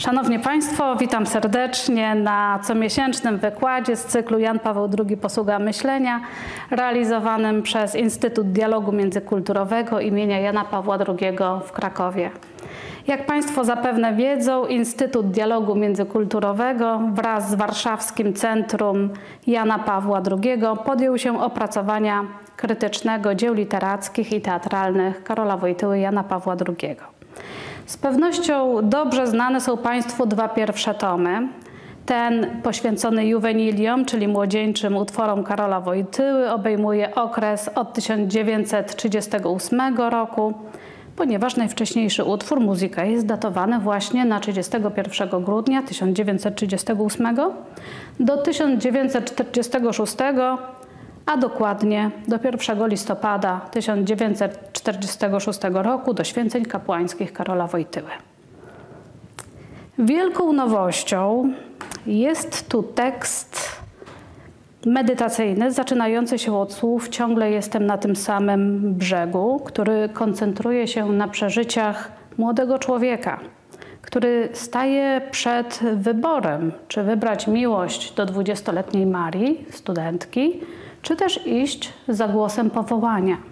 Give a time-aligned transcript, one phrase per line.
[0.00, 6.20] Szanowni Państwo, witam serdecznie na comiesięcznym wykładzie z cyklu Jan Paweł II Posługa Myślenia
[6.70, 12.30] realizowanym przez Instytut Dialogu Międzykulturowego imienia Jana Pawła II w Krakowie.
[13.06, 19.10] Jak Państwo zapewne wiedzą, Instytut Dialogu Międzykulturowego wraz z Warszawskim Centrum
[19.46, 22.24] Jana Pawła II podjął się opracowania
[22.56, 26.96] krytycznego dzieł literackich i teatralnych Karola Wojtyły Jana Pawła II.
[27.90, 31.48] Z pewnością dobrze znane są Państwu dwa pierwsze tomy.
[32.06, 40.54] Ten poświęcony juweniliom, czyli młodzieńczym utworom Karola Wojtyły, obejmuje okres od 1938 roku,
[41.16, 47.36] ponieważ najwcześniejszy utwór, muzyka, jest datowany właśnie na 31 grudnia 1938
[48.20, 50.16] do 1946
[51.26, 54.69] a dokładnie do 1 listopada 1946
[55.72, 58.10] roku do święceń kapłańskich Karola Wojtyły.
[59.98, 61.52] Wielką nowością
[62.06, 63.80] jest tu tekst
[64.86, 71.28] medytacyjny, zaczynający się od słów Ciągle jestem na tym samym brzegu, który koncentruje się na
[71.28, 73.40] przeżyciach młodego człowieka,
[74.02, 80.60] który staje przed wyborem, czy wybrać miłość do dwudziestoletniej Marii, studentki,
[81.02, 83.49] czy też iść za głosem powołania.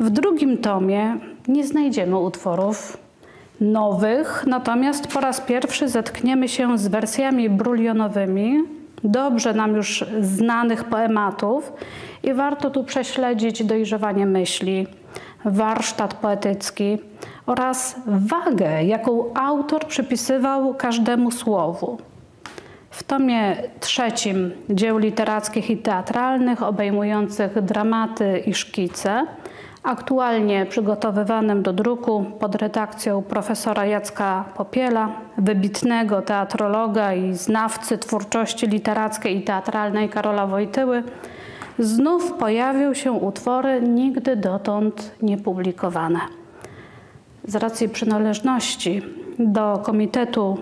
[0.00, 1.16] W drugim tomie
[1.48, 2.96] nie znajdziemy utworów
[3.60, 8.62] nowych, natomiast po raz pierwszy zetkniemy się z wersjami brulionowymi,
[9.04, 11.72] dobrze nam już znanych poematów
[12.22, 14.86] i warto tu prześledzić dojrzewanie myśli,
[15.44, 16.98] warsztat poetycki
[17.46, 21.98] oraz wagę, jaką autor przypisywał każdemu słowu.
[22.90, 29.26] W tomie trzecim dzieł literackich i teatralnych obejmujących dramaty i szkice,
[29.84, 39.36] aktualnie przygotowywanym do druku pod redakcją profesora Jacka Popiela, wybitnego teatrologa i znawcy twórczości literackiej
[39.38, 41.02] i teatralnej Karola Wojtyły,
[41.78, 46.20] znów pojawią się utwory nigdy dotąd niepublikowane.
[47.44, 49.02] Z racji przynależności
[49.38, 50.58] do Komitetu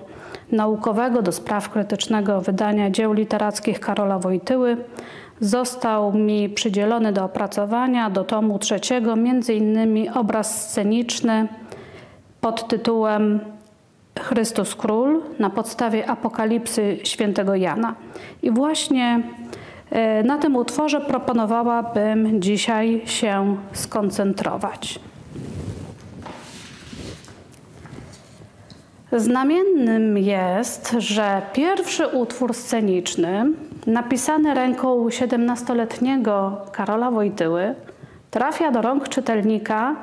[0.52, 4.76] naukowego do spraw krytycznego wydania dzieł literackich Karola Wojtyły
[5.42, 9.16] został mi przydzielony do opracowania do tomu trzeciego
[9.54, 11.48] innymi obraz sceniczny
[12.41, 13.41] pod tytułem
[14.20, 17.94] Chrystus Król na podstawie Apokalipsy świętego Jana.
[18.42, 19.22] I właśnie
[19.91, 25.00] e, na tym utworze proponowałabym dzisiaj się skoncentrować.
[29.12, 33.52] Znamiennym jest, że pierwszy utwór sceniczny,
[33.87, 37.75] napisany ręką 17-letniego Karola Wojtyły,
[38.31, 39.97] trafia do rąk czytelnika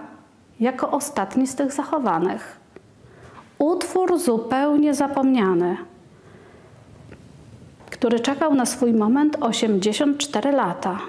[0.59, 2.59] jako ostatni z tych zachowanych.
[3.59, 5.77] Utwór zupełnie zapomniany,
[7.89, 10.99] który czekał na swój moment 84 lata.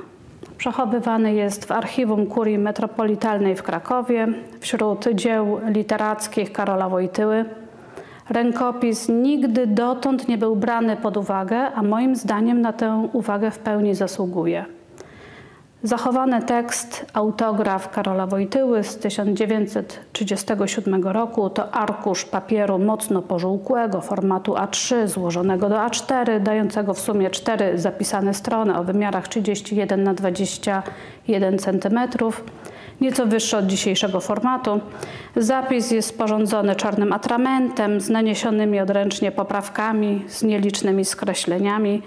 [0.58, 4.28] Przechowywany jest w archiwum Kurii Metropolitalnej w Krakowie
[4.60, 7.44] wśród dzieł literackich Karola Wojtyły
[8.30, 13.58] Rękopis nigdy dotąd nie był brany pod uwagę, a moim zdaniem na tę uwagę w
[13.58, 14.64] pełni zasługuje.
[15.82, 25.06] Zachowany tekst, autograf Karola Wojtyły z 1937 roku to arkusz papieru mocno pożółkłego formatu A3
[25.06, 31.98] złożonego do A4, dającego w sumie cztery zapisane strony o wymiarach 31 na 21 cm
[33.00, 34.80] nieco wyższy od dzisiejszego formatu.
[35.36, 42.02] Zapis jest sporządzony czarnym atramentem z naniesionymi odręcznie poprawkami, z nielicznymi skreśleniami.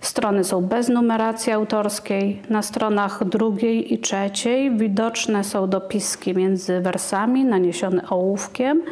[0.00, 2.42] Strony są bez numeracji autorskiej.
[2.50, 8.82] Na stronach drugiej i trzeciej widoczne są dopiski między wersami naniesione ołówkiem,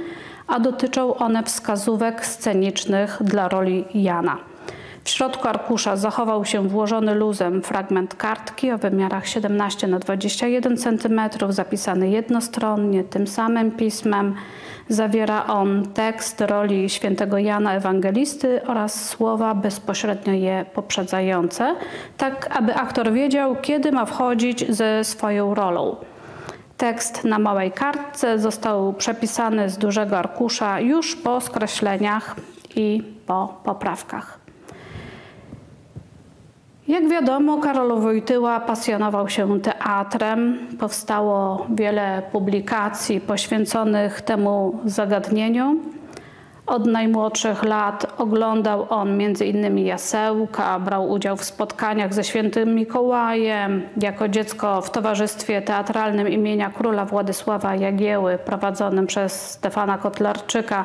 [0.47, 4.56] a dotyczą one wskazówek scenicznych dla roli Jana.
[5.07, 11.21] W środku arkusza zachował się włożony luzem fragment kartki o wymiarach 17 na 21 cm,
[11.49, 14.35] zapisany jednostronnie tym samym pismem.
[14.89, 21.77] Zawiera on tekst roli świętego Jana Ewangelisty oraz słowa bezpośrednio je poprzedzające,
[22.17, 25.97] tak aby aktor wiedział, kiedy ma wchodzić ze swoją rolą.
[26.77, 32.37] Tekst na małej kartce został przepisany z dużego arkusza już po skreśleniach
[32.77, 34.46] i po poprawkach.
[36.89, 40.59] Jak wiadomo, Karol Wojtyła pasjonował się teatrem.
[40.79, 45.77] Powstało wiele publikacji poświęconych temu zagadnieniu.
[46.67, 49.79] Od najmłodszych lat oglądał on m.in.
[49.79, 53.83] Jasełka, brał udział w spotkaniach ze świętym Mikołajem.
[53.97, 60.85] Jako dziecko w towarzystwie teatralnym imienia króla Władysława Jagieły prowadzonym przez Stefana Kotlarczyka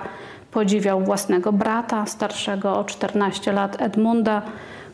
[0.52, 4.42] Podziwiał własnego brata, starszego o 14 lat Edmunda,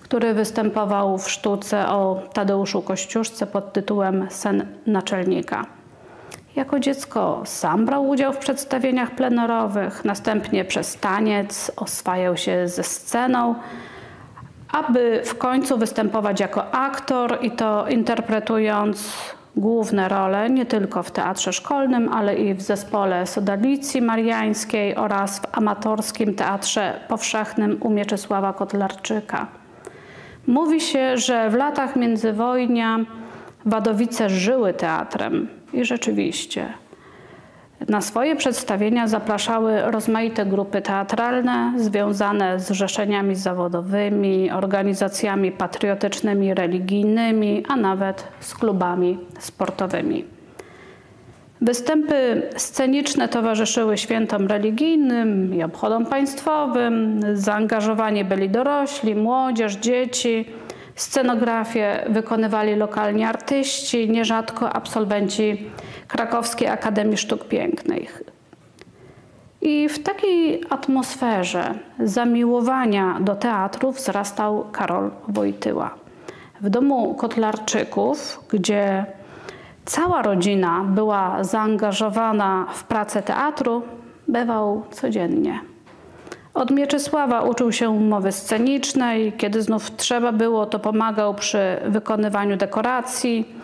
[0.08, 5.66] który występował w sztuce o Tadeuszu Kościuszce pod tytułem Sen naczelnika.
[6.56, 13.56] Jako dziecko sam brał udział w przedstawieniach plenerowych, następnie przez taniec oswajał się ze sceną,
[14.72, 19.14] aby w końcu występować jako aktor i to interpretując
[19.56, 25.58] główne role nie tylko w teatrze szkolnym, ale i w zespole Sodalicji Mariańskiej oraz w
[25.58, 29.48] amatorskim teatrze powszechnym u Mieczysława Kotlarczyka.
[30.48, 33.00] Mówi się, że w latach międzywojnia
[33.66, 36.74] Wadowice żyły teatrem i rzeczywiście
[37.90, 47.76] na swoje przedstawienia zapraszały rozmaite grupy teatralne związane z zrzeszeniami zawodowymi, organizacjami patriotycznymi, religijnymi, a
[47.76, 50.37] nawet z klubami sportowymi.
[51.62, 57.22] Występy sceniczne towarzyszyły świętom religijnym i obchodom państwowym.
[57.34, 60.46] Zaangażowani byli dorośli, młodzież, dzieci.
[60.96, 65.70] Scenografię wykonywali lokalni artyści, nierzadko absolwenci
[66.08, 68.24] Krakowskiej Akademii Sztuk Pięknych.
[69.62, 75.96] I w takiej atmosferze zamiłowania do teatru wzrastał Karol Wojtyła.
[76.62, 79.06] W domu Kotlarczyków, gdzie
[79.88, 83.82] cała rodzina była zaangażowana w pracę teatru,
[84.28, 85.60] bywał codziennie.
[86.54, 93.56] Od Mieczysława uczył się mowy scenicznej, kiedy znów trzeba było, to pomagał przy wykonywaniu dekoracji.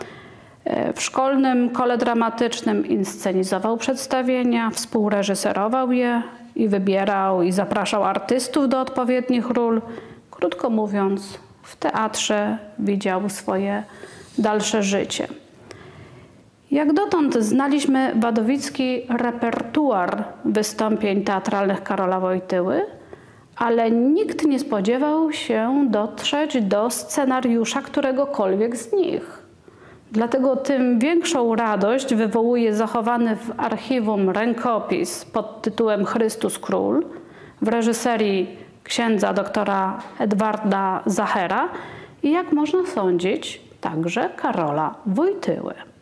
[0.95, 6.21] W szkolnym kole dramatycznym inscenizował przedstawienia, współreżyserował je
[6.55, 9.81] i wybierał i zapraszał artystów do odpowiednich ról.
[10.31, 13.83] Krótko mówiąc, w teatrze widział swoje
[14.37, 15.27] dalsze życie.
[16.73, 22.85] Jak dotąd znaliśmy wadowicki repertuar wystąpień teatralnych Karola Wojtyły,
[23.55, 29.43] ale nikt nie spodziewał się dotrzeć do scenariusza któregokolwiek z nich.
[30.11, 37.05] Dlatego tym większą radość wywołuje zachowany w archiwum rękopis pod tytułem Chrystus Król
[37.61, 41.69] w reżyserii księdza doktora Edwarda Zachera
[42.23, 45.92] i jak można sądzić, także Karola Wojtyły.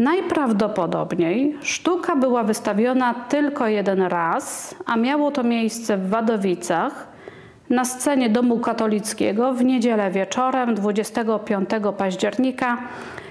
[0.00, 7.08] Najprawdopodobniej sztuka była wystawiona tylko jeden raz, a miało to miejsce w Wadowicach
[7.70, 12.78] na scenie Domu Katolickiego w niedzielę wieczorem 25 października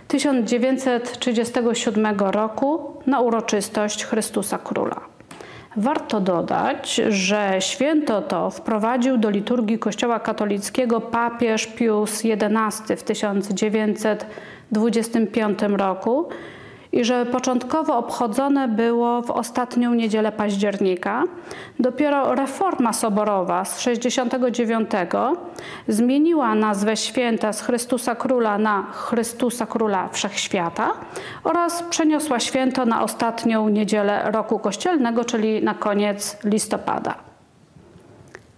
[0.08, 5.02] 1937 roku na uroczystość Chrystusa Króla.
[5.78, 15.60] Warto dodać, że święto to wprowadził do liturgii Kościoła katolickiego papież Pius XI w 1925
[15.78, 16.30] roku
[16.92, 21.24] i że początkowo obchodzone było w ostatnią niedzielę października.
[21.80, 24.90] Dopiero reforma soborowa z 69
[25.88, 30.92] zmieniła nazwę święta z Chrystusa Króla na Chrystusa Króla Wszechświata
[31.44, 37.16] oraz przeniosła święto na ostatnią niedzielę roku kościelnego, czyli na koniec listopada.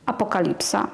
[0.06, 0.88] Apokalipsa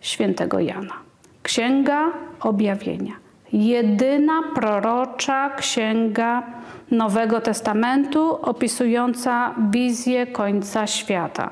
[0.00, 0.94] świętego Jana.
[1.42, 2.10] Księga
[2.40, 3.21] Objawienia
[3.52, 6.42] jedyna prorocza księga
[6.90, 11.50] Nowego Testamentu opisująca wizję końca świata.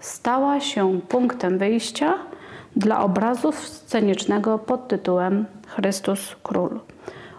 [0.00, 2.14] Stała się punktem wyjścia
[2.76, 6.80] dla obrazu scenicznego pod tytułem Chrystus Król.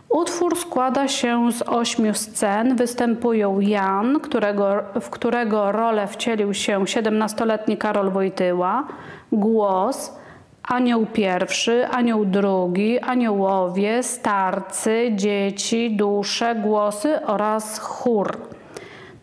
[0.10, 2.76] Utwór składa się z ośmiu scen.
[2.76, 8.84] Występują Jan, którego, w którego rolę wcielił się 17-letni Karol Wojtyła,
[9.32, 10.16] głos,
[10.68, 18.38] Anioł pierwszy, anioł drugi, aniołowie, starcy, dzieci, dusze, głosy oraz chór.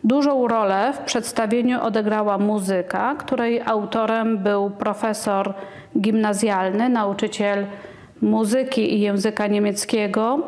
[0.03, 5.53] Dużą rolę w przedstawieniu odegrała muzyka, której autorem był profesor
[5.99, 7.65] gimnazjalny, nauczyciel
[8.21, 10.39] muzyki i języka niemieckiego,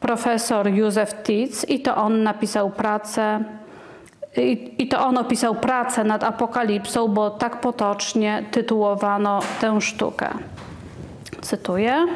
[0.00, 3.44] profesor Józef Titz i to on napisał pracę
[4.36, 10.28] i, I, to on opisał pracę nad apokalipsą, bo tak potocznie tytułowano tę sztukę.
[11.40, 12.06] Cytuję.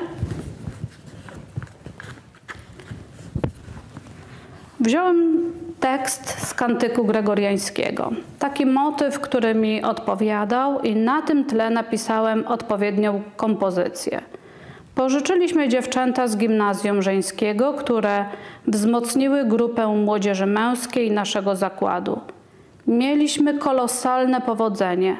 [4.80, 8.10] Wziąłem tekst z kantyku gregoriańskiego.
[8.38, 14.22] Taki motyw, który mi odpowiadał, i na tym tle napisałem odpowiednią kompozycję.
[14.94, 18.24] Pożyczyliśmy dziewczęta z gimnazjum żeńskiego, które
[18.66, 22.20] wzmocniły grupę młodzieży męskiej naszego zakładu.
[22.86, 25.16] Mieliśmy kolosalne powodzenie.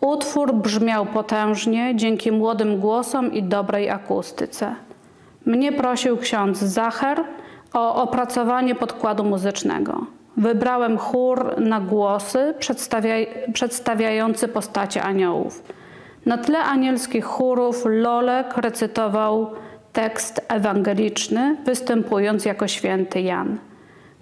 [0.00, 4.74] Utwór brzmiał potężnie dzięki młodym głosom i dobrej akustyce.
[5.46, 7.24] Mnie prosił ksiądz Zacher
[7.72, 10.06] o opracowanie podkładu muzycznego.
[10.36, 12.54] wybrałem chór na głosy
[13.52, 15.62] przedstawiający postacie aniołów.
[16.26, 19.50] Na tle anielskich chórów Lolek recytował
[19.92, 23.58] tekst ewangeliczny, występując jako święty Jan.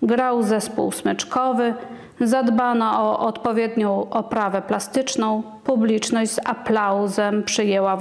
[0.02, 1.75] Grał zespół smyczkowy,
[2.21, 7.99] zadbano o odpowiednią oprawę plastyczną, publiczność z aplauzem przyjęła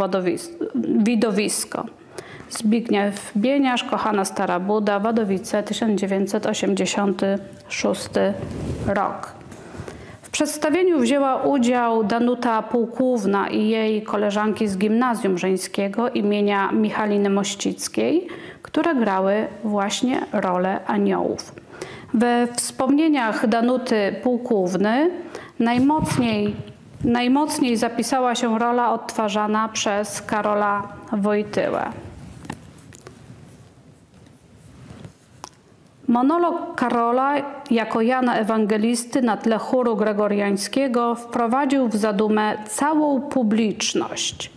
[1.00, 1.86] widowisko.
[2.50, 8.10] Zbigniew Bieniasz, Kochana Stara Buda, Wadowice, 1986
[8.88, 9.37] rok.
[10.38, 18.28] Przedstawieniu wzięła udział Danuta Pułkówna i jej koleżanki z Gimnazjum Żeńskiego imienia Michaliny Mościckiej,
[18.62, 21.56] które grały właśnie rolę aniołów.
[22.14, 25.12] We wspomnieniach Danuty Pułkówny
[25.60, 26.56] najmocniej,
[27.04, 32.07] najmocniej zapisała się rola odtwarzana przez Karola Wojtyłę.
[36.08, 37.36] Monolog Karola
[37.72, 44.52] jako Jana Ewangelisty na tle chóru gregoriańskiego wprowadził w zadumę całą publiczność.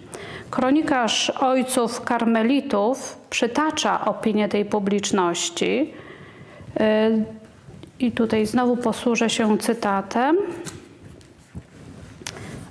[0.51, 5.95] Kronikarz ojców karmelitów przytacza opinię tej publiczności.
[6.81, 7.25] Y,
[8.01, 10.37] I tutaj znowu posłużę się cytatem.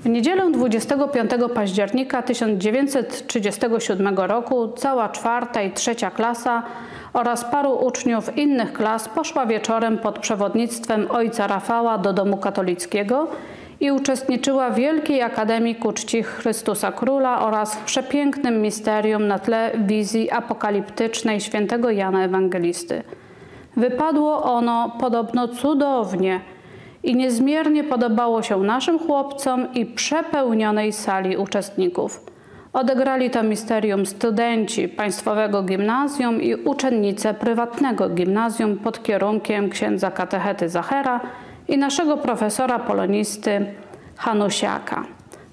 [0.03, 6.63] W niedzielę 25 października 1937 roku cała czwarta i trzecia klasa
[7.13, 13.27] oraz paru uczniów innych klas poszła wieczorem pod przewodnictwem ojca Rafała do domu katolickiego
[13.79, 19.71] i uczestniczyła w Wielkiej Akademii ku czci Chrystusa Króla oraz w przepięknym misterium na tle
[19.77, 23.03] wizji apokaliptycznej świętego Jana Ewangelisty.
[23.77, 26.39] Wypadło ono podobno cudownie
[27.03, 32.28] i niezmiernie podobało się naszym chłopcom i przepełnionej sali uczestników.
[32.73, 41.19] Odegrali to misterium studenci Państwowego Gimnazjum i uczennice prywatnego gimnazjum pod kierunkiem księdza katechety Zachera
[41.67, 43.65] i naszego profesora polonisty
[44.17, 45.03] Hanusiaka.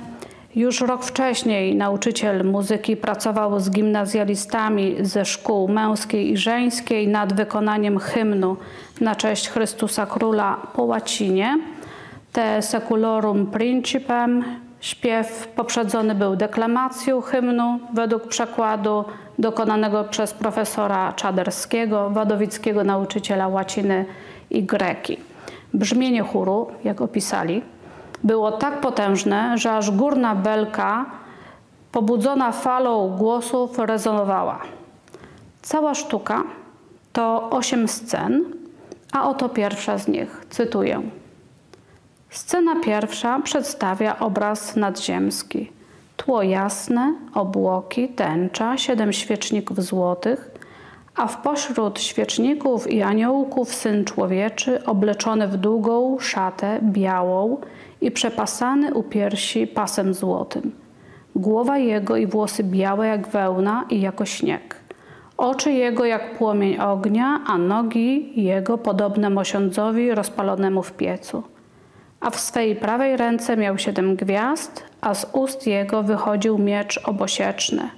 [0.55, 7.99] już rok wcześniej nauczyciel muzyki pracował z gimnazjalistami ze szkół męskiej i żeńskiej nad wykonaniem
[7.99, 8.57] hymnu
[9.01, 11.57] na cześć Chrystusa Króla po łacinie.
[12.33, 14.43] Te seculorum principem
[14.81, 19.05] Śpiew poprzedzony był deklamacją hymnu według przekładu
[19.39, 24.05] dokonanego przez profesora Czaderskiego, wadowickiego nauczyciela łaciny
[24.49, 25.17] i greki.
[25.73, 27.61] Brzmienie chóru, jak opisali,
[28.23, 31.05] było tak potężne, że aż górna belka,
[31.91, 34.59] pobudzona falą głosów, rezonowała.
[35.61, 36.43] Cała sztuka
[37.13, 38.43] to osiem scen,
[39.13, 41.01] a oto pierwsza z nich, cytuję.
[42.29, 45.71] Scena pierwsza przedstawia obraz nadziemski.
[46.17, 50.51] Tło jasne, obłoki, tęcza, siedem świeczników złotych,
[51.15, 57.57] a w pośród świeczników i aniołków syn człowieczy, obleczony w długą szatę białą
[58.01, 60.71] i przepasany u piersi pasem złotym.
[61.35, 64.75] Głowa jego i włosy białe jak wełna i jako śnieg.
[65.37, 71.43] Oczy jego jak płomień ognia, a nogi jego podobne mosiądzowi rozpalonemu w piecu
[72.21, 77.89] a w swej prawej ręce miał siedem gwiazd, a z ust jego wychodził miecz obosieczny,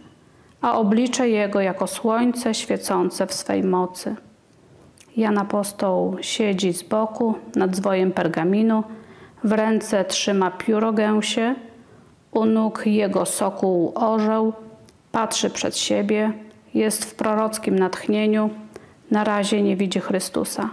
[0.62, 4.16] a oblicze jego jako słońce świecące w swej mocy.
[5.18, 8.84] Jan apostoł siedzi z boku nad zwojem pergaminu,
[9.44, 11.56] w ręce trzyma pióro gęsie,
[12.32, 14.54] u nóg jego sokół orzeł,
[15.12, 16.34] patrzy przed siebie,
[16.74, 18.50] jest w prorockim natchnieniu,
[19.12, 20.70] na razie nie widzi Chrystusa.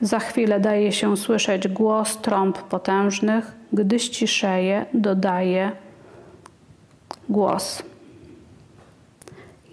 [0.00, 5.72] Za chwilę daje się słyszeć głos trąb potężnych, gdy ściszeje, dodaje
[7.28, 7.82] głos.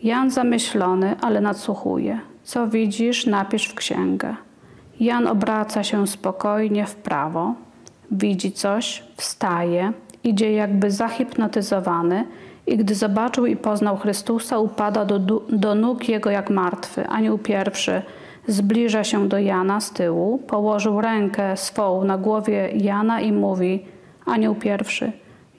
[0.03, 2.19] Jan zamyślony, ale nadsłuchuje.
[2.43, 4.35] Co widzisz, napisz w księgę.
[4.99, 7.53] Jan obraca się spokojnie w prawo,
[8.11, 9.91] widzi coś, wstaje,
[10.23, 12.25] idzie jakby zahipnotyzowany
[12.67, 17.07] i gdy zobaczył i poznał Chrystusa, upada do, do nóg Jego jak martwy.
[17.07, 18.01] Anioł pierwszy–
[18.47, 23.85] Zbliża się do Jana z tyłu, położył rękę swą na głowie Jana i mówi:
[24.25, 25.11] Anioł pierwszy,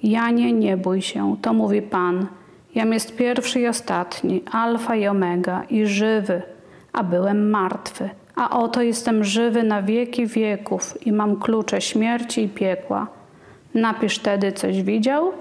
[0.02, 2.26] Janie, nie bój się, to mówi Pan.
[2.75, 6.43] Jam jest pierwszy i ostatni, alfa i omega, i żywy,
[6.93, 8.11] a byłem martwy.
[8.35, 13.07] A oto jestem żywy na wieki wieków i mam klucze śmierci i piekła.
[13.75, 15.33] Napisz wtedy, coś widział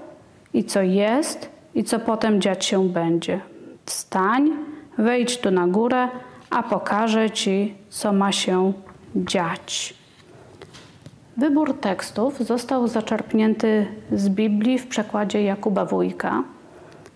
[0.54, 3.40] i co jest i co potem dziać się będzie.
[3.84, 4.50] Wstań,
[4.98, 6.08] wejdź tu na górę,
[6.50, 8.72] a pokażę ci, co ma się
[9.16, 9.94] dziać.
[11.36, 16.42] Wybór tekstów został zaczerpnięty z Biblii w przekładzie Jakuba Wójka.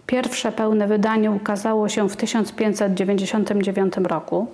[0.06, 4.46] Pierwsze pełne wydanie ukazało się w 1599 roku.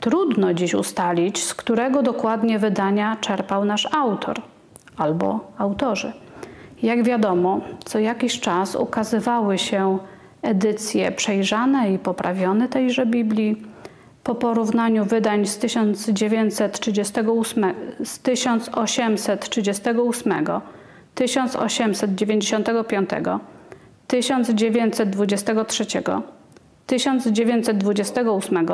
[0.00, 4.42] Trudno dziś ustalić, z którego dokładnie wydania czerpał nasz autor
[4.96, 6.12] albo autorzy.
[6.82, 9.98] Jak wiadomo, co jakiś czas ukazywały się
[10.42, 13.69] edycje przejrzane i poprawione tejże Biblii.
[14.24, 17.74] Po porównaniu wydań z 1938,
[18.04, 20.44] z 1838,
[21.14, 23.10] 1895,
[24.06, 25.86] 1923,
[26.86, 28.66] 1928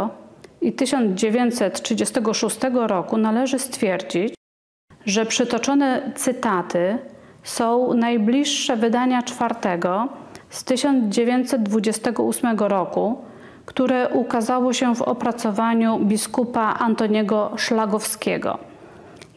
[0.60, 4.34] i 1936 roku należy stwierdzić,
[5.06, 6.98] że przytoczone cytaty
[7.42, 10.08] są najbliższe wydania czwartego
[10.50, 13.18] z 1928 roku,
[13.66, 18.58] które ukazało się w opracowaniu biskupa Antoniego Szlagowskiego.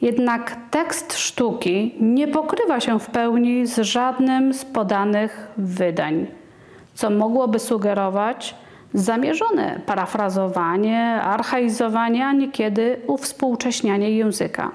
[0.01, 6.27] Jednak tekst sztuki nie pokrywa się w pełni z żadnym z podanych wydań,
[6.93, 8.55] co mogłoby sugerować
[8.93, 14.71] zamierzone parafrazowanie, archaizowanie, a niekiedy uwspółcześnianie języka.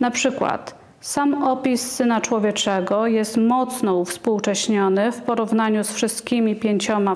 [0.00, 7.14] Na przykład sam opis Syna Człowieczego jest mocno uwspółcześniony w porównaniu z wszystkimi pięcioma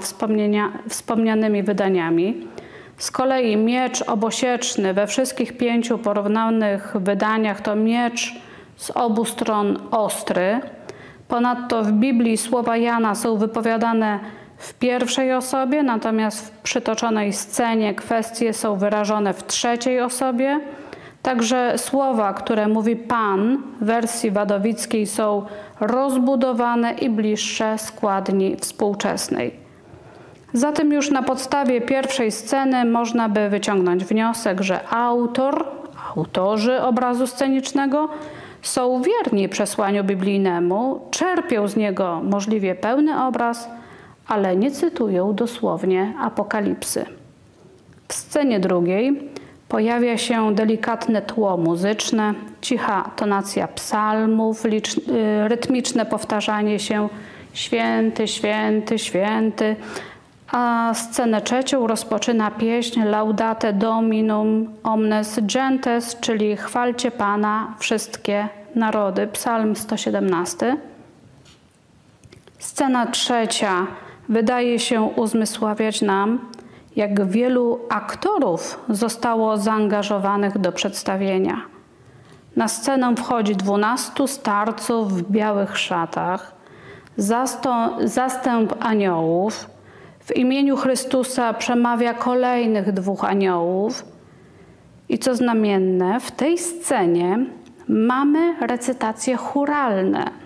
[0.89, 2.47] wspomnianymi wydaniami.
[2.97, 8.35] Z kolei miecz obosieczny we wszystkich pięciu porównanych wydaniach to miecz
[8.77, 10.61] z obu stron ostry.
[11.29, 14.21] Ponadto w Biblii słowa Jana są wypowiadane
[14.59, 20.61] w pierwszej osobie, natomiast w przytoczonej scenie kwestie są wyrażone w trzeciej osobie.
[21.25, 25.43] Także słowa, które mówi Pan w wersji wadowickiej są
[25.81, 29.55] rozbudowane i bliższe składni współczesnej.
[30.53, 35.65] Zatem już na podstawie pierwszej sceny można by wyciągnąć wniosek, że autor,
[36.17, 38.09] autorzy obrazu scenicznego
[38.63, 43.69] są wierni przesłaniu biblijnemu, czerpią z niego możliwie pełny obraz,
[44.29, 47.07] ale nie cytują dosłownie apokalipsy.
[48.09, 49.34] W scenie drugiej
[49.75, 54.81] Pojawia się delikatne tło muzyczne, cicha tonacja psalmów, y,
[55.49, 57.09] rytmiczne powtarzanie się
[57.53, 59.77] święty, święty, święty.
[60.53, 69.77] A scenę trzecią rozpoczyna pieśń Laudate Dominum Omnes Gentes, czyli chwalcie Pana wszystkie narody, psalm
[69.77, 70.77] 117.
[72.59, 73.87] Scena trzecia
[74.29, 76.54] wydaje się uzmysławiać nam,
[76.97, 81.63] jak wielu aktorów zostało zaangażowanych do przedstawienia.
[82.57, 86.55] Na scenę wchodzi dwunastu starców w białych szatach,
[88.05, 89.71] zastęp aniołów.
[90.21, 94.05] W imieniu Chrystusa przemawia kolejnych dwóch aniołów.
[95.09, 97.39] I co znamienne, w tej scenie
[97.89, 100.31] mamy recytacje churalne–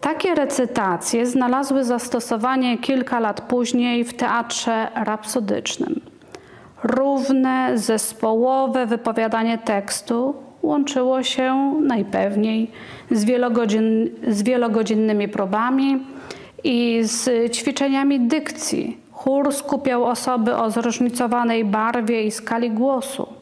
[0.00, 6.00] takie recytacje znalazły zastosowanie kilka lat później w teatrze rapsodycznym.
[6.82, 12.70] Równe, zespołowe wypowiadanie tekstu łączyło się najpewniej
[13.10, 16.06] z, wielogodzin, z wielogodzinnymi próbami
[16.64, 18.96] i z ćwiczeniami dykcji.
[19.12, 23.39] Chór skupiał osoby o zróżnicowanej barwie i skali głosu.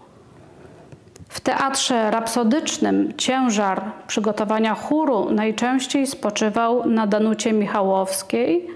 [1.28, 8.66] W teatrze rapsodycznym ciężar przygotowania chóru najczęściej spoczywał na Danucie Michałowskiej,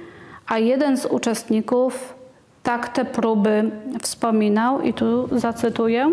[0.46, 2.14] a jeden z uczestników
[2.62, 3.70] tak te próby
[4.02, 6.12] wspominał i tu zacytuję.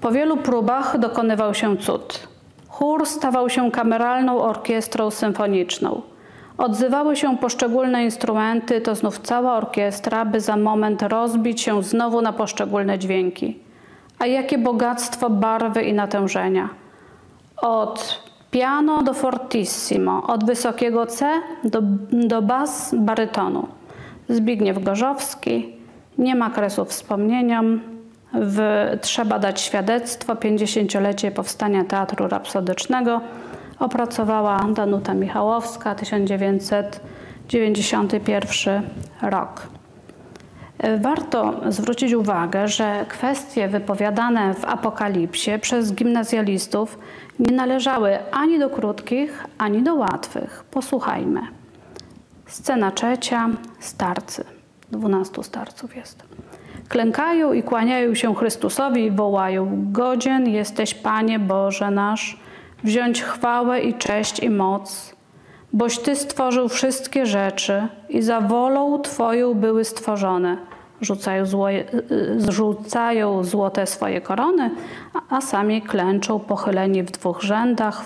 [0.00, 2.28] Po wielu próbach dokonywał się cud.
[2.68, 6.02] Chór stawał się kameralną orkiestrą symfoniczną.
[6.58, 12.32] Odzywały się poszczególne instrumenty, to znów cała orkiestra, by za moment rozbić się znowu na
[12.32, 13.67] poszczególne dźwięki.
[14.18, 16.68] A jakie bogactwo barwy i natężenia.
[17.56, 23.68] Od piano do fortissimo, od wysokiego C do, do bas barytonu.
[24.28, 25.76] Zbigniew Gorzowski,
[26.18, 27.80] nie ma kresu wspomnieniom,
[28.32, 28.60] w
[29.00, 33.20] Trzeba dać świadectwo, 50-lecie powstania Teatru Rapsodycznego
[33.78, 38.82] opracowała Danuta Michałowska, 1991
[39.22, 39.77] rok.
[41.00, 46.98] Warto zwrócić uwagę, że kwestie wypowiadane w Apokalipsie przez gimnazjalistów
[47.38, 50.64] nie należały ani do krótkich, ani do łatwych.
[50.70, 51.40] Posłuchajmy.
[52.46, 53.48] Scena trzecia.
[53.80, 54.44] Starcy.
[54.90, 56.22] Dwunastu starców jest.
[56.88, 62.40] Klękają i kłaniają się Chrystusowi i wołają: Godzien jesteś, Panie Boże nasz,
[62.84, 65.16] wziąć chwałę i cześć i moc,
[65.72, 70.56] boś Ty stworzył wszystkie rzeczy i za wolą Twoją były stworzone.
[71.00, 71.66] Rzucają, zło,
[72.48, 74.70] rzucają złote swoje korony,
[75.30, 78.04] a sami klęczą pochyleni w dwóch rzędach,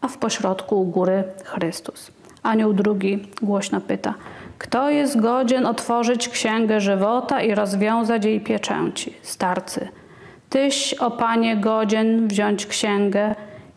[0.00, 2.10] a w pośrodku u góry Chrystus.
[2.42, 4.14] Anioł drugi głośno pyta,
[4.58, 9.14] kto jest godzien otworzyć księgę żywota i rozwiązać jej pieczęci?
[9.22, 9.88] Starcy.
[10.50, 13.34] Tyś, o Panie, godzien wziąć księgę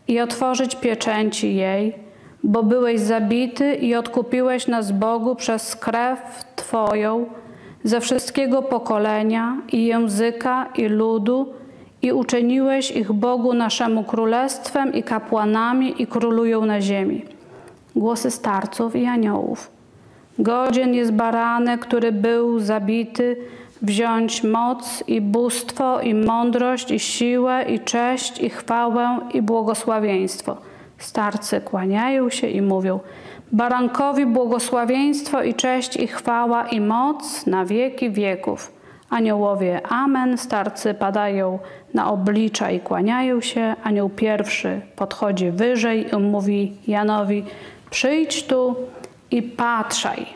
[0.08, 2.05] i otworzyć pieczęci jej,
[2.46, 7.26] bo byłeś zabity i odkupiłeś nas Bogu przez krew Twoją
[7.84, 11.54] ze wszystkiego pokolenia i języka i ludu
[12.02, 17.24] i uczyniłeś ich Bogu naszemu królestwem i kapłanami i królują na ziemi.
[17.96, 19.70] Głosy starców i aniołów.
[20.38, 23.36] Godzien jest baranek, który był zabity,
[23.82, 30.56] wziąć moc i bóstwo i mądrość i siłę i cześć i chwałę i błogosławieństwo.
[30.98, 33.00] Starcy kłaniają się i mówią:
[33.52, 38.72] Barankowi błogosławieństwo i cześć i chwała i moc na wieki wieków.
[39.10, 41.58] Aniołowie amen, starcy padają
[41.94, 43.74] na oblicza i kłaniają się.
[43.82, 47.44] Anioł pierwszy podchodzi wyżej i mówi Janowi:
[47.90, 48.76] Przyjdź tu
[49.30, 50.26] i patrzaj.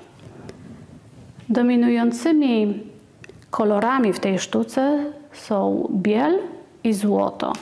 [1.48, 2.80] Dominującymi
[3.50, 6.38] kolorami w tej sztuce są biel
[6.84, 7.52] i złoto.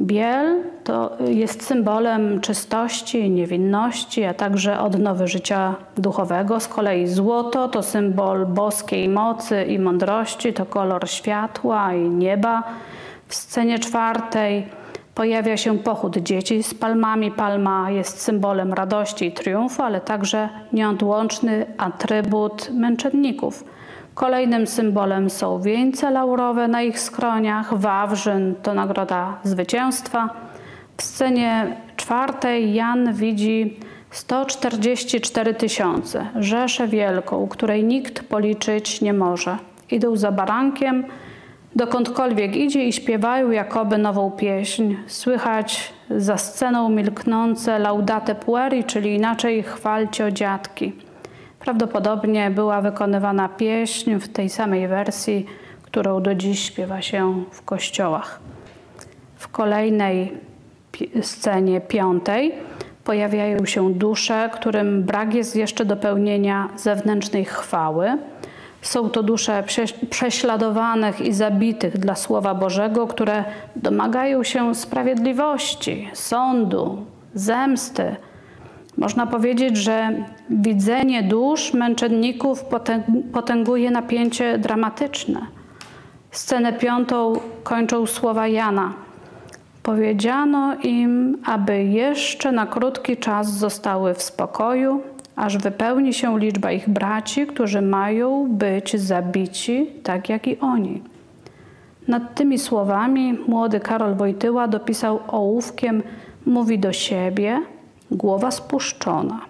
[0.00, 6.60] Biel to jest symbolem czystości, niewinności, a także odnowy życia duchowego.
[6.60, 12.62] Z kolei złoto to symbol boskiej mocy i mądrości, to kolor światła i nieba.
[13.28, 14.66] W scenie czwartej
[15.14, 17.30] pojawia się pochód dzieci z palmami.
[17.30, 23.64] Palma jest symbolem radości i triumfu, ale także nieodłączny atrybut męczenników.
[24.18, 30.28] Kolejnym symbolem są wieńce laurowe na ich skroniach, wawrzyn to nagroda zwycięstwa.
[30.96, 33.76] W scenie czwartej Jan widzi
[34.10, 39.58] 144 tysiące, rzeszę wielką, której nikt policzyć nie może.
[39.90, 41.04] Idą za barankiem,
[41.76, 44.94] dokądkolwiek idzie i śpiewają jakoby nową pieśń.
[45.06, 51.07] Słychać za sceną milknące laudate pueri, czyli inaczej chwalcie o dziadki.
[51.60, 55.46] Prawdopodobnie była wykonywana pieśń w tej samej wersji,
[55.82, 58.40] którą do dziś śpiewa się w kościołach.
[59.36, 60.32] W kolejnej
[61.22, 62.54] scenie piątej
[63.04, 68.18] pojawiają się dusze, którym brak jest jeszcze dopełnienia zewnętrznej chwały.
[68.82, 69.64] Są to dusze
[70.10, 73.44] prześladowanych i zabitych dla Słowa Bożego, które
[73.76, 78.16] domagają się sprawiedliwości, sądu, zemsty
[78.98, 82.64] można powiedzieć, że widzenie dusz męczenników
[83.32, 85.40] potęguje napięcie dramatyczne.
[86.30, 87.32] Scenę piątą
[87.62, 88.92] kończą słowa Jana.
[89.82, 95.02] Powiedziano im, aby jeszcze na krótki czas zostały w spokoju,
[95.36, 101.02] aż wypełni się liczba ich braci, którzy mają być zabici, tak jak i oni.
[102.08, 106.02] Nad tymi słowami młody Karol Wojtyła dopisał ołówkiem,
[106.46, 107.60] mówi do siebie–
[108.10, 109.40] głowa spuszczona.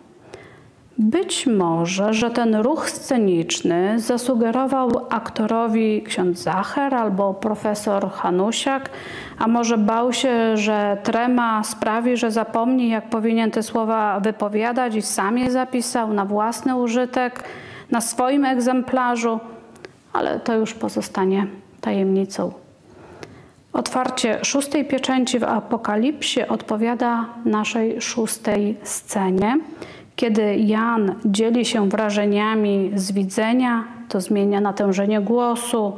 [0.99, 8.91] Być może, że ten ruch sceniczny zasugerował aktorowi ksiądz Zacher albo profesor Hanusiak,
[9.39, 15.03] a może bał się, że trema sprawi, że zapomni, jak powinien te słowa wypowiadać i
[15.03, 17.45] sam je zapisał na własny użytek,
[17.91, 19.41] na swoim egzemplarzu,
[20.13, 21.47] ale to już pozostanie
[21.81, 22.53] tajemnicą.
[23.73, 29.59] Otwarcie szóstej pieczęci w Apokalipsie odpowiada naszej szóstej scenie.
[30.19, 35.93] Kiedy Jan dzieli się wrażeniami z widzenia, to zmienia natężenie głosu,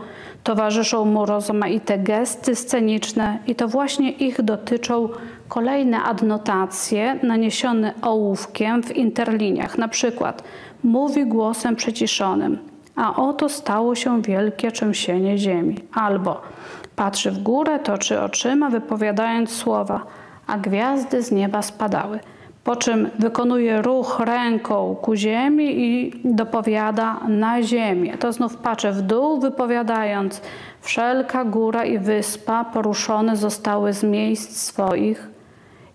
[0.44, 5.08] towarzyszą mu rozmaite gesty sceniczne i to właśnie ich dotyczą
[5.48, 9.78] kolejne adnotacje naniesione ołówkiem w interliniach.
[9.78, 10.42] Na przykład
[10.82, 12.58] mówi głosem przyciszonym,
[12.96, 15.78] a oto stało się wielkie trzęsienie ziemi.
[15.94, 16.40] Albo
[16.96, 20.06] Patrzy w górę, toczy oczyma, wypowiadając słowa,
[20.46, 22.20] a gwiazdy z nieba spadały.
[22.64, 28.18] Po czym wykonuje ruch ręką ku ziemi i dopowiada na ziemię.
[28.18, 30.42] To znów patrzy w dół, wypowiadając:
[30.80, 35.28] Wszelka góra i wyspa poruszone zostały z miejsc swoich.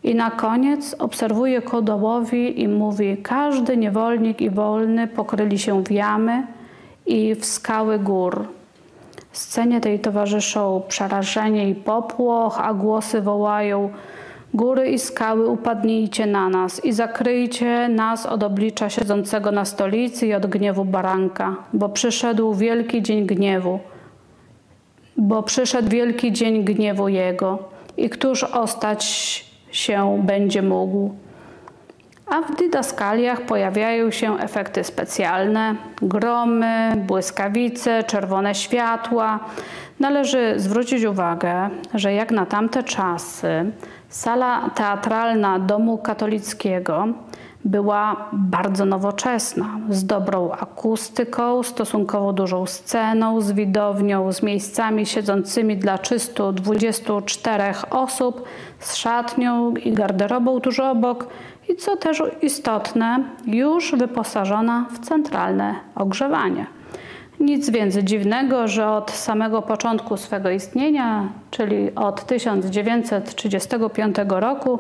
[0.04, 6.47] I na koniec obserwuje kodołowi i mówi: Każdy niewolnik i wolny pokryli się w jamy
[7.06, 8.47] i w skały gór.
[9.32, 13.89] Scenie tej towarzyszą przerażenie i popłoch, a głosy wołają
[14.55, 20.33] Góry i skały upadnijcie na nas i zakryjcie nas od oblicza siedzącego na stolicy i
[20.33, 23.79] od gniewu baranka, bo przyszedł wielki dzień gniewu,
[25.17, 27.59] bo przyszedł wielki dzień gniewu Jego.
[27.97, 29.05] I któż ostać
[29.71, 31.15] się będzie mógł.
[32.27, 39.39] A w didaskaliach pojawiają się efekty specjalne, gromy, błyskawice, czerwone światła.
[39.99, 43.71] Należy zwrócić uwagę, że jak na tamte czasy
[44.15, 47.08] sala teatralna domu katolickiego
[47.65, 55.97] była bardzo nowoczesna, z dobrą akustyką, stosunkowo dużą sceną, z widownią, z miejscami siedzącymi dla
[55.97, 58.43] 324 osób,
[58.80, 61.28] z szatnią i garderobą tuż obok
[61.69, 66.74] i co też istotne, już wyposażona w centralne ogrzewanie.
[67.45, 74.79] Nic więc dziwnego, że od samego początku swego istnienia, czyli od 1935 roku,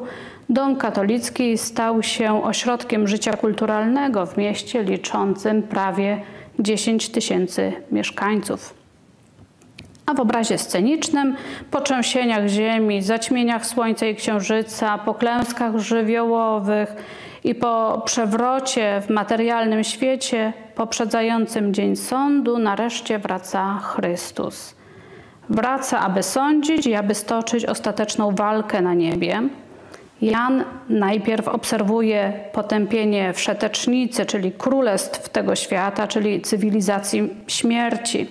[0.49, 6.21] Dom katolicki stał się ośrodkiem życia kulturalnego w mieście liczącym prawie
[6.59, 8.73] 10 tysięcy mieszkańców.
[10.05, 11.35] A w obrazie scenicznym,
[11.71, 16.95] po trzęsieniach ziemi, zaćmieniach słońca i księżyca, po klęskach żywiołowych
[17.43, 24.75] i po przewrocie w materialnym świecie poprzedzającym dzień sądu, nareszcie wraca Chrystus.
[25.49, 29.41] Wraca, aby sądzić i aby stoczyć ostateczną walkę na niebie.
[30.21, 38.27] Jan najpierw obserwuje potępienie wszetecznicy, czyli królestw tego świata, czyli cywilizacji śmierci.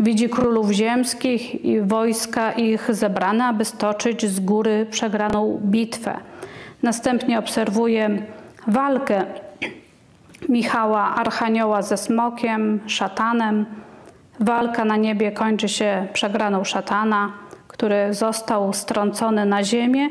[0.00, 6.16] Widzi królów ziemskich i wojska ich zebrane, aby stoczyć z góry przegraną bitwę.
[6.82, 8.22] Następnie obserwuje
[8.66, 9.24] walkę
[10.48, 13.66] Michała Archanioła ze smokiem, szatanem.
[14.40, 17.32] Walka na niebie kończy się przegraną szatana,
[17.68, 20.08] który został strącony na ziemię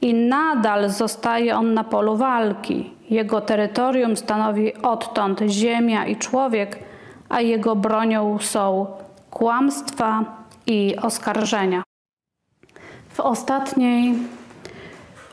[0.00, 2.90] i nadal zostaje on na polu walki.
[3.10, 6.78] Jego terytorium stanowi odtąd ziemia i człowiek,
[7.28, 8.86] a jego bronią są
[9.30, 10.24] kłamstwa
[10.66, 11.82] i oskarżenia.
[13.08, 14.14] W ostatniej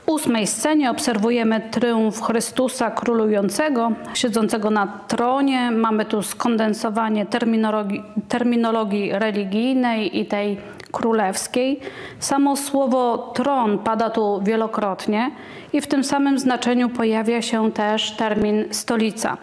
[0.06, 5.72] ósmej scenie obserwujemy triumf Chrystusa królującego, siedzącego na tronie.
[5.72, 10.58] Mamy tu skondensowanie terminologii, terminologii religijnej i tej
[10.92, 11.80] królewskiej.
[12.20, 15.32] Samo słowo tron pada tu wielokrotnie
[15.74, 19.38] i w tym samym znaczeniu pojawia się też termin stolica.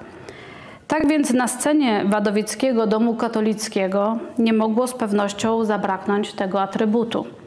[0.89, 7.40] Tak więc na scenie Wadowickiego Domu Katolickiego nie mogło z pewnością zabraknąć tego atrybutu.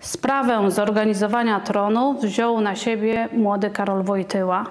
[0.00, 4.64] Sprawę zorganizowania tronu wziął na siebie młody Karol Wojtyła.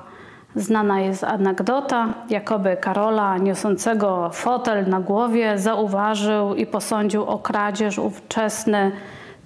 [0.56, 8.92] Znana jest anegdota, jakoby Karola niosącego fotel na głowie zauważył i posądził o kradzież ówczesny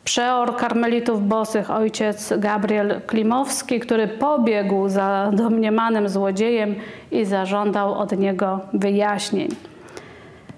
[0.04, 6.76] przeor karmelitów bosych ojciec Gabriel Klimowski, który pobiegł za domniemanym złodziejem
[7.12, 9.71] i zażądał od niego wyjaśnień.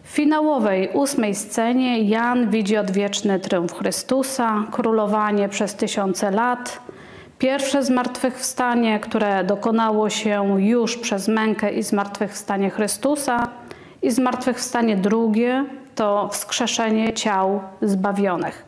[0.03, 6.79] W finałowej ósmej scenie Jan widzi odwieczny triumf Chrystusa, królowanie przez tysiące lat,
[7.39, 13.47] pierwsze zmartwychwstanie, które dokonało się już przez mękę i zmartwychwstanie Chrystusa
[14.01, 18.65] i zmartwychwstanie drugie to wskrzeszenie ciał zbawionych.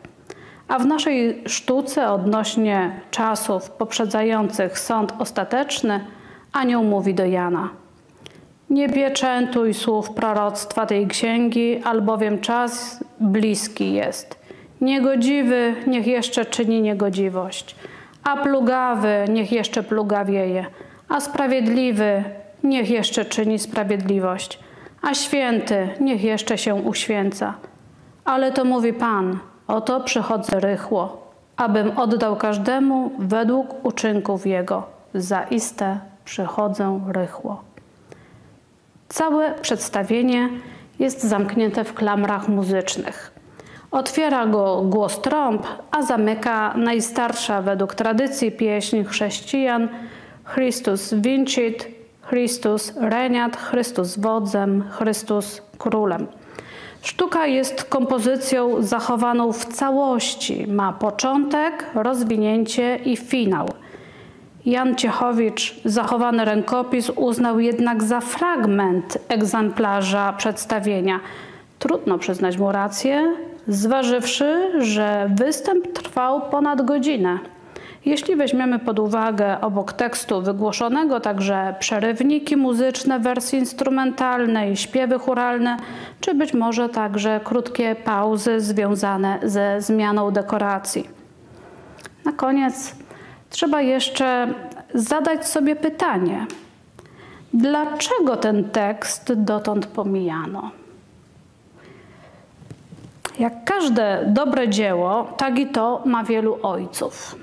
[0.68, 6.04] A w naszej sztuce odnośnie czasów poprzedzających sąd ostateczny
[6.52, 7.68] anioł mówi do Jana–
[8.70, 14.46] nie pieczętuj słów proroctwa tej księgi, albowiem czas bliski jest.
[14.80, 17.76] Niegodziwy niech jeszcze czyni niegodziwość,
[18.24, 20.66] a plugawy niech jeszcze plugawieje,
[21.08, 22.24] a sprawiedliwy
[22.64, 24.58] niech jeszcze czyni sprawiedliwość,
[25.02, 27.54] a święty niech jeszcze się uświęca.
[28.24, 34.82] Ale to mówi Pan, oto przychodzę rychło, abym oddał każdemu według uczynków Jego.
[35.14, 37.75] Zaiste przychodzę rychło.
[39.08, 40.48] Całe przedstawienie
[40.98, 43.32] jest zamknięte w klamrach muzycznych.
[43.90, 49.88] Otwiera go głos trąb, a zamyka najstarsza według tradycji pieśń chrześcijan
[50.44, 51.88] Chrystus vincit,
[52.22, 56.26] Chrystus reniat, Chrystus wodzem, Chrystus królem.
[57.02, 60.66] Sztuka jest kompozycją zachowaną w całości.
[60.66, 63.68] Ma początek, rozwinięcie i finał–
[64.66, 71.20] Jan Ciechowicz zachowany rękopis uznał jednak za fragment egzemplarza przedstawienia.
[71.78, 73.34] Trudno przyznać mu rację,
[73.68, 77.38] zważywszy, że występ trwał ponad godzinę.
[78.04, 85.76] Jeśli weźmiemy pod uwagę obok tekstu wygłoszonego także przerywniki muzyczne wersji instrumentalnej, śpiewy churalne,
[86.20, 91.08] czy być może także krótkie pauzy związane ze zmianą dekoracji.
[92.24, 93.05] Na koniec
[93.50, 94.54] trzeba jeszcze
[94.94, 96.46] zadać sobie pytanie,
[97.54, 100.70] dlaczego ten tekst dotąd pomijano?
[103.38, 107.36] Jak każde dobre dzieło, tak i to ma wielu ojców.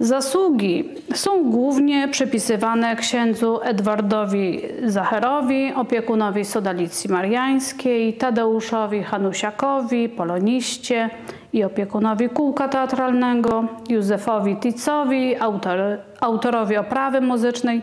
[0.00, 11.10] Zasługi są głównie przypisywane księdzu Edwardowi Zacherowi, opiekunowi Sodalicji Mariańskiej, Tadeuszowi Hanusiakowi, poloniście
[11.52, 15.78] i opiekunowi kółka teatralnego, Józefowi Ticowi, autor,
[16.20, 17.82] autorowi oprawy muzycznej.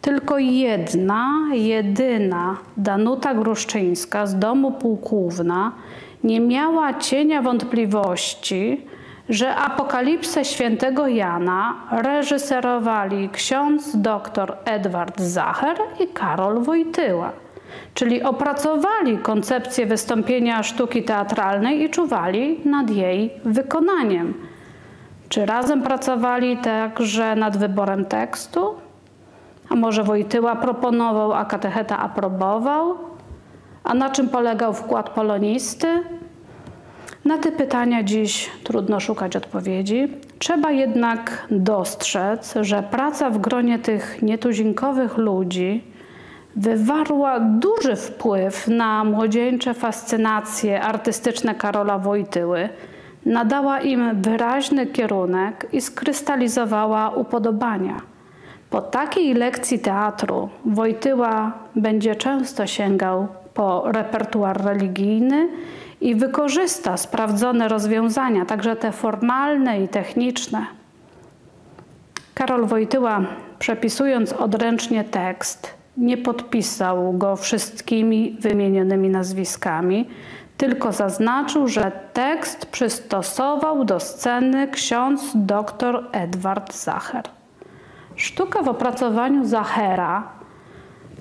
[0.00, 5.72] Tylko jedna, jedyna Danuta Gruszczyńska z domu Półkówna
[6.24, 8.86] nie miała cienia wątpliwości,
[9.28, 17.32] że apokalipsę świętego Jana reżyserowali ksiądz dr Edward Zacher i Karol Wojtyła,
[17.94, 24.34] czyli opracowali koncepcję wystąpienia sztuki teatralnej i czuwali nad jej wykonaniem.
[25.28, 28.74] Czy razem pracowali także nad wyborem tekstu?
[29.70, 32.94] A może Wojtyła proponował, a katecheta aprobował?
[33.84, 36.02] A na czym polegał wkład polonisty?
[37.24, 40.08] Na te pytania dziś trudno szukać odpowiedzi.
[40.38, 45.84] Trzeba jednak dostrzec, że praca w gronie tych nietuzinkowych ludzi
[46.56, 52.68] wywarła duży wpływ na młodzieńcze fascynacje artystyczne Karola Wojtyły,
[53.26, 58.00] nadała im wyraźny kierunek i skrystalizowała upodobania.
[58.70, 65.48] Po takiej lekcji teatru Wojtyła będzie często sięgał po repertuar religijny
[66.00, 70.66] i wykorzysta sprawdzone rozwiązania, także te formalne i techniczne.
[72.34, 73.20] Karol Wojtyła,
[73.58, 80.08] przepisując odręcznie tekst, nie podpisał go wszystkimi wymienionymi nazwiskami,
[80.56, 87.22] tylko zaznaczył, że tekst przystosował do sceny ksiądz dr Edward Zacher.
[88.16, 90.28] Sztuka w opracowaniu Zachera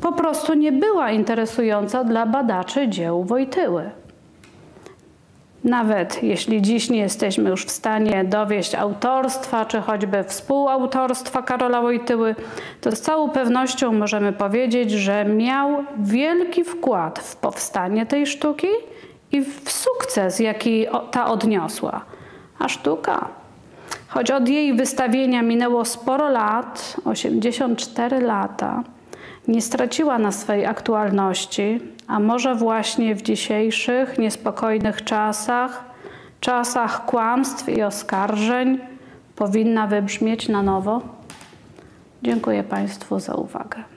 [0.02, 3.92] po prostu nie była interesująca dla badaczy dzieł Wojtyły.
[5.64, 12.36] Nawet jeśli dziś nie jesteśmy już w stanie dowieść autorstwa, czy choćby współautorstwa Karola Wojtyły,
[12.82, 18.68] to z całą pewnością możemy powiedzieć, że miał wielki wkład w powstanie tej sztuki
[19.32, 22.02] i w sukces, jaki ta odniosła.
[22.60, 23.28] A sztuka,
[24.08, 28.84] choć od jej wystawienia minęło sporo lat, 84 lata,
[29.48, 35.84] nie straciła na swej aktualności, a może właśnie w dzisiejszych niespokojnych czasach,
[36.40, 38.80] czasach kłamstw i oskarżeń,
[39.36, 41.02] powinna wybrzmieć na nowo?
[42.24, 43.91] Dziękuję Państwu za uwagę.